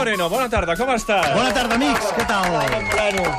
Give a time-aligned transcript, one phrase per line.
[0.00, 1.26] Moreno, bona tarda, com estàs?
[1.34, 2.06] Bona tarda, amics.
[2.16, 2.46] Què tal?
[2.54, 3.34] Bueno,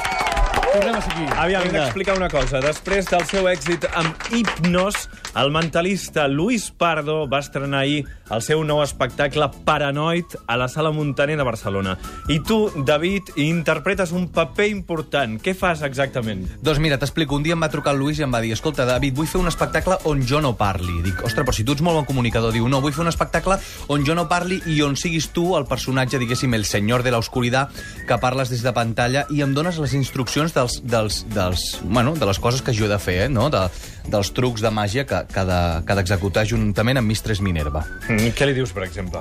[0.71, 1.26] Tornem a aquí.
[1.36, 2.62] aviam, hem d'explicar una cosa.
[2.63, 8.63] Després del seu èxit amb Hipnos, el mentalista Luis Pardo va estrenar ahir el seu
[8.63, 11.98] nou espectacle Paranoid a la Sala Montaner de Barcelona.
[12.31, 15.36] I tu, David, hi interpretes un paper important.
[15.44, 16.45] Què fas exactament?
[16.63, 17.35] Doncs mira, t'explico.
[17.35, 19.41] Un dia em va trucar el Luis i em va dir escolta, David, vull fer
[19.44, 21.02] un espectacle on jo no parli.
[21.03, 22.55] Dic, ostres, però si tu ets molt bon comunicador.
[22.55, 23.59] Diu, no, vull fer un espectacle
[23.91, 27.20] on jo no parli i on siguis tu el personatge, diguéssim, el senyor de la
[27.20, 27.76] oscuridad,
[28.08, 32.29] que parles des de pantalla i em dones les instruccions dels, dels, dels, bueno, de
[32.29, 33.49] les coses que he de fer, eh, no?
[33.53, 33.65] de,
[34.13, 37.84] dels trucs de màgia que, que de- que ha d'executar juntament amb Mistress Minerva.
[38.07, 39.20] Mm, què li dius, per exemple?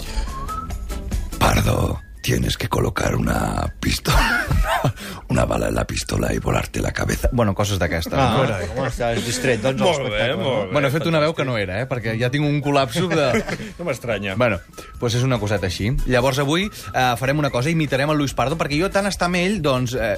[1.40, 4.46] Pardo, tienes que colocar una pistola,
[5.28, 7.28] una bala en la pistola y volarte la cabeza.
[7.32, 8.14] Bueno, coses d'aquestes.
[8.14, 8.44] Ah, no?
[8.44, 10.72] carai, com estàs distret, doncs, Molt bé, molt bé.
[10.72, 11.88] Bueno, he fet una veu que no era, eh?
[11.90, 13.28] perquè ja tinc un col·lapso de...
[13.78, 14.36] No m'estranya.
[14.40, 14.60] Bueno,
[15.00, 15.90] doncs és una coseta així.
[16.10, 19.40] Llavors avui eh, farem una cosa, imitarem el Luis Pardo, perquè jo tant està amb
[19.40, 20.16] ell, doncs, eh,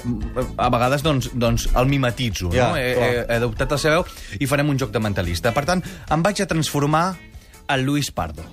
[0.56, 2.80] a vegades doncs, doncs el mimetitzo, Ja, no?
[2.80, 5.54] He, he, he adoptat la seva veu i farem un joc de mentalista.
[5.54, 7.06] Per tant, em vaig a transformar
[7.68, 8.44] en Luis Pardo.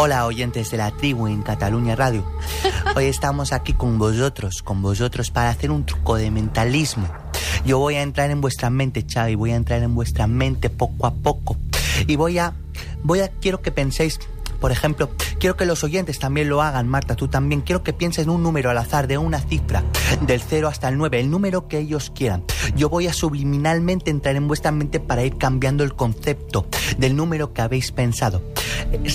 [0.00, 2.24] Hola oyentes de la tribu en Cataluña Radio.
[2.94, 7.08] Hoy estamos aquí con vosotros, con vosotros para hacer un truco de mentalismo.
[7.64, 11.08] Yo voy a entrar en vuestra mente, Xavi, voy a entrar en vuestra mente poco
[11.08, 11.56] a poco.
[12.06, 12.54] Y voy a
[13.02, 14.20] voy a quiero que penséis
[14.60, 17.60] por ejemplo, quiero que los oyentes también lo hagan, Marta, tú también.
[17.60, 19.84] Quiero que pienses en un número al azar, de una cifra,
[20.22, 22.44] del 0 hasta el 9, el número que ellos quieran.
[22.74, 26.66] Yo voy a subliminalmente entrar en vuestra mente para ir cambiando el concepto
[26.98, 28.42] del número que habéis pensado.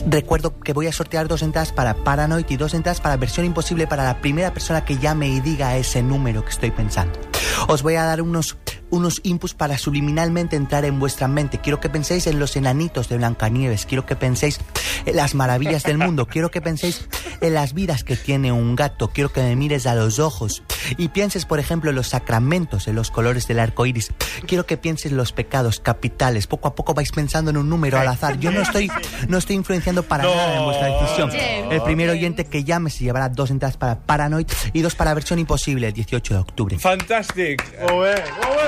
[0.07, 3.87] Recuerdo que voy a sortear dos entradas para Paranoid y dos entradas para Versión Imposible
[3.87, 7.19] para la primera persona que llame y diga ese número que estoy pensando.
[7.67, 8.57] Os voy a dar unos,
[8.89, 11.59] unos inputs para subliminalmente entrar en vuestra mente.
[11.59, 13.85] Quiero que penséis en los enanitos de Blancanieves.
[13.85, 14.59] Quiero que penséis
[15.05, 16.27] en las maravillas del mundo.
[16.27, 17.07] Quiero que penséis
[17.41, 19.09] en las vidas que tiene un gato.
[19.09, 20.63] Quiero que me mires a los ojos
[20.97, 24.11] y pienses, por ejemplo, en los sacramentos, en los colores del arco iris.
[24.47, 26.47] Quiero que pienses en los pecados capitales.
[26.47, 28.37] Poco a poco vais pensando en un número al azar.
[28.39, 28.91] Yo no estoy,
[29.27, 30.35] no estoy influenciando para No.
[30.35, 31.29] nada en vuestra decisión.
[31.31, 31.71] James.
[31.71, 35.39] El primer oyente que llame se llevará dos entradas para Paranoid y dos para Versión
[35.39, 36.77] Imposible el 18 de octubre.
[36.79, 37.61] Fantàstic.
[37.81, 38.67] Molt bé, molt bé.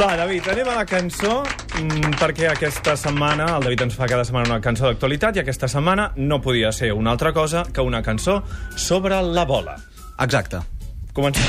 [0.00, 1.42] Va, David, anem a la cançó,
[1.80, 5.68] mm, perquè aquesta setmana, el David ens fa cada setmana una cançó d'actualitat, i aquesta
[5.68, 8.42] setmana no podia ser una altra cosa que una cançó
[8.76, 9.76] sobre la bola.
[10.20, 10.60] Exacte.
[11.12, 11.42] Comencem.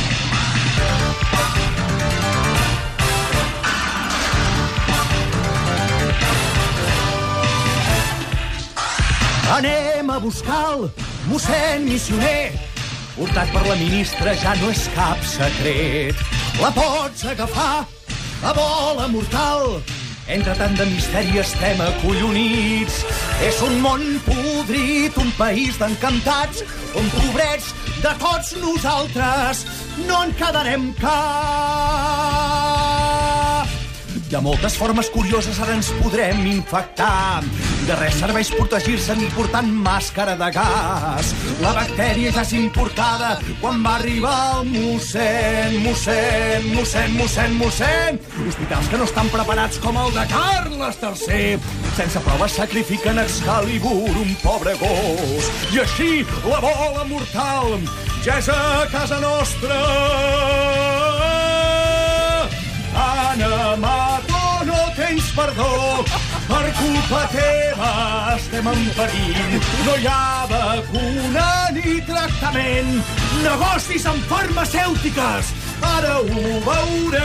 [9.51, 10.85] Anem a buscar el
[11.27, 12.51] mossèn missioner.
[13.17, 16.15] Portat per la ministra ja no és cap secret.
[16.61, 17.83] La pots agafar
[18.41, 19.81] a bola mortal.
[20.27, 23.05] Entre tant de misteri estem acollonits.
[23.47, 26.63] És un món podrit, un país d'encantats,
[26.97, 27.73] on pobrets
[28.03, 29.65] de tots nosaltres
[30.07, 31.41] no en quedarem cap.
[34.31, 37.43] De moltes formes curioses ara ens podrem infectar.
[37.87, 41.31] De res serveix protegir-se ni portant màscara de gas.
[41.63, 43.31] La bactèria ja és importada
[43.61, 48.21] quan va arribar el mossèn, mossèn, mossèn, mossèn, mossèn.
[48.45, 51.57] Hospitals que no estan preparats com el de Carles III.
[51.97, 55.51] Sense proves sacrifiquen Excalibur, un pobre gos.
[55.73, 56.13] I així
[56.45, 57.79] la bola mortal
[58.21, 60.91] ja és a casa nostra.
[67.01, 69.59] Culpa teva estem en perill.
[69.85, 73.03] No hi ha vacuna ni tractament.
[73.44, 75.45] Negocis amb farmacèutiques.
[75.81, 76.25] Ara ho
[76.67, 77.22] veureu.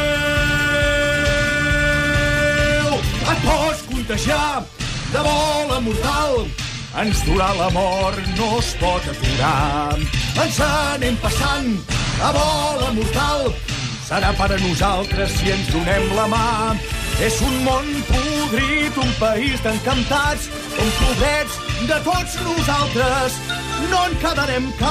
[3.27, 4.65] Et pots contagiar
[5.13, 6.47] de bola mortal.
[6.97, 9.99] Ens durà la mort, no es pot aturar.
[10.45, 11.69] Ens anem passant
[12.23, 13.53] a bola mortal.
[14.07, 16.77] Serà per a nosaltres si ens donem la mà.
[17.21, 17.87] És un món
[18.47, 20.49] podrit, un país d'encantats,
[20.79, 21.57] on pobrets
[21.89, 23.39] de tots nosaltres
[23.91, 24.87] no en quedarem cap.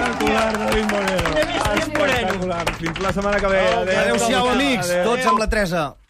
[0.00, 1.30] Espectacular, David Moreno.
[1.78, 2.64] Espectacular.
[2.80, 3.64] Fins la setmana que ve.
[3.74, 3.98] Adéu.
[4.02, 5.04] Adéu-siau, amics, Adéu.
[5.10, 6.00] tots amb la Teresa.